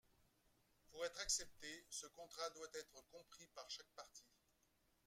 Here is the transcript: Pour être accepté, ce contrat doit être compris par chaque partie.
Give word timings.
Pour 0.89 1.05
être 1.05 1.21
accepté, 1.21 1.85
ce 1.91 2.07
contrat 2.07 2.49
doit 2.55 2.69
être 2.73 3.03
compris 3.11 3.45
par 3.53 3.69
chaque 3.69 3.93
partie. 3.95 4.25